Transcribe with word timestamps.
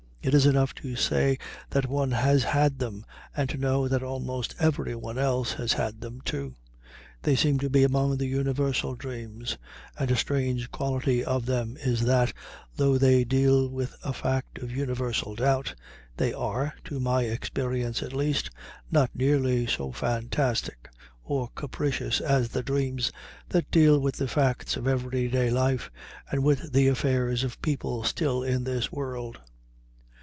It 0.23 0.35
is 0.35 0.45
enough 0.45 0.75
to 0.75 0.95
say 0.95 1.39
that 1.71 1.87
one 1.87 2.11
has 2.11 2.43
had 2.43 2.77
them, 2.77 3.07
and 3.35 3.49
to 3.49 3.57
know 3.57 3.87
that 3.87 4.03
almost 4.03 4.53
everyone 4.59 5.17
else 5.17 5.53
has 5.53 5.73
had 5.73 5.99
them, 5.99 6.21
too. 6.23 6.53
They 7.23 7.35
seem 7.35 7.57
to 7.57 7.71
be 7.71 7.83
among 7.83 8.17
the 8.17 8.27
universal 8.27 8.93
dreams, 8.93 9.57
and 9.97 10.11
a 10.11 10.15
strange 10.15 10.69
quality 10.69 11.25
of 11.25 11.47
them 11.47 11.75
is 11.83 12.01
that, 12.05 12.33
though 12.77 12.99
they 12.99 13.23
deal 13.23 13.67
with 13.67 13.95
a 14.03 14.13
fact 14.13 14.59
of 14.59 14.69
universal 14.71 15.33
doubt, 15.33 15.73
they 16.17 16.31
are, 16.33 16.75
to 16.83 16.99
my 16.99 17.23
experience 17.23 18.03
at 18.03 18.13
least, 18.13 18.51
not 18.91 19.09
nearly 19.15 19.65
so 19.65 19.91
fantastic 19.91 20.87
or 21.23 21.49
capricious 21.55 22.21
as 22.21 22.49
the 22.49 22.61
dreams 22.61 23.11
that 23.49 23.71
deal 23.71 23.97
with 23.99 24.17
the 24.17 24.27
facts 24.27 24.77
of 24.77 24.87
every 24.87 25.27
day 25.29 25.49
life 25.49 25.89
and 26.29 26.43
with 26.43 26.71
the 26.73 26.87
affairs 26.87 27.43
of 27.43 27.59
people 27.63 28.03
still 28.03 28.43
in 28.43 28.63
this 28.65 28.91
world. 28.91 29.39